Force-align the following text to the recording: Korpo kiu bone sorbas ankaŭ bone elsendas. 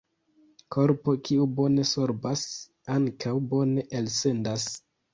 Korpo 0.75 1.13
kiu 1.29 1.45
bone 1.59 1.87
sorbas 1.91 2.49
ankaŭ 2.97 3.37
bone 3.55 3.89
elsendas. 4.03 4.71